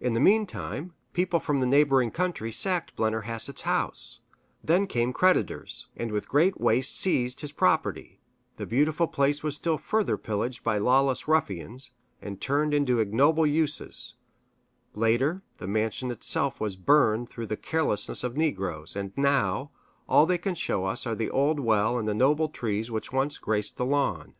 In 0.00 0.14
the 0.14 0.18
meantime, 0.20 0.94
people 1.12 1.38
from 1.38 1.58
the 1.58 1.64
neighboring 1.66 2.10
country 2.10 2.50
sacked 2.50 2.96
Blennerhassett's 2.96 3.60
house; 3.60 4.18
then 4.64 4.88
came 4.88 5.12
creditors, 5.12 5.86
and 5.96 6.10
with 6.10 6.28
great 6.28 6.60
waste 6.60 6.96
seized 6.98 7.40
his 7.40 7.52
property; 7.52 8.18
the 8.56 8.66
beautiful 8.66 9.06
place 9.06 9.44
was 9.44 9.54
still 9.54 9.78
further 9.78 10.16
pillaged 10.16 10.64
by 10.64 10.78
lawless 10.78 11.28
ruffians, 11.28 11.92
and 12.20 12.40
turned 12.40 12.74
into 12.74 12.98
ignoble 12.98 13.46
uses; 13.46 14.14
later, 14.92 15.44
the 15.58 15.68
mansion 15.68 16.10
itself 16.10 16.60
was 16.60 16.74
burned 16.74 17.28
through 17.28 17.46
the 17.46 17.56
carelessness 17.56 18.24
of 18.24 18.36
negroes 18.36 18.96
and 18.96 19.16
now, 19.16 19.70
all 20.08 20.26
they 20.26 20.36
can 20.36 20.56
show 20.56 20.84
us 20.84 21.06
are 21.06 21.14
the 21.14 21.30
old 21.30 21.60
well 21.60 21.96
and 21.96 22.08
the 22.08 22.12
noble 22.12 22.48
trees 22.48 22.90
which 22.90 23.12
once 23.12 23.38
graced 23.38 23.76
the 23.76 23.86
lawn. 23.86 24.34